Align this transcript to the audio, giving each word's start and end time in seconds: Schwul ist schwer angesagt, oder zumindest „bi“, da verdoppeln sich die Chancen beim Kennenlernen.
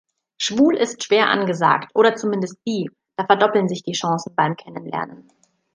Schwul 0.39 0.77
ist 0.77 1.03
schwer 1.03 1.29
angesagt, 1.29 1.91
oder 1.93 2.15
zumindest 2.15 2.63
„bi“, 2.63 2.89
da 3.17 3.25
verdoppeln 3.27 3.69
sich 3.69 3.83
die 3.83 3.91
Chancen 3.91 4.33
beim 4.35 4.55
Kennenlernen. 4.55 5.29